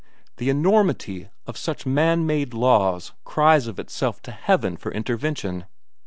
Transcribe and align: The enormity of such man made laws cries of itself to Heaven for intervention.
The 0.37 0.49
enormity 0.49 1.29
of 1.45 1.59
such 1.59 1.85
man 1.85 2.25
made 2.25 2.55
laws 2.55 3.11
cries 3.23 3.67
of 3.67 3.77
itself 3.79 4.19
to 4.23 4.31
Heaven 4.31 4.75
for 4.75 4.91
intervention. 4.91 5.65